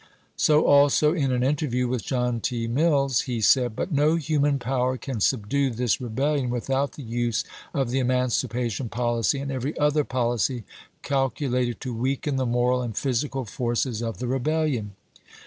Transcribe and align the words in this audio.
So 0.35 0.65
also 0.65 1.13
in 1.13 1.31
an 1.31 1.43
interview 1.43 1.87
with 1.87 2.03
John 2.03 2.39
T. 2.41 2.65
Mills 2.67 3.21
he 3.29 3.39
said:" 3.39 3.75
But 3.75 3.91
no 3.91 4.15
human 4.15 4.57
power 4.57 4.97
can 4.97 5.19
subdue 5.21 5.69
this 5.69 6.01
re 6.01 6.09
bellion 6.09 6.49
without 6.49 6.93
the 6.93 7.03
use 7.03 7.43
of 7.71 7.91
the 7.91 7.99
emancipation 7.99 8.89
policy 8.89 9.37
and 9.37 9.51
every 9.51 9.77
other 9.77 10.03
policy 10.03 10.63
calculated 11.03 11.79
to 11.81 11.93
weaken 11.93 12.37
the 12.37 12.47
moral 12.47 12.81
and 12.81 12.97
physical 12.97 13.45
forces 13.45 14.01
of 14.01 14.17
the 14.17 14.25
rebellion. 14.25 14.93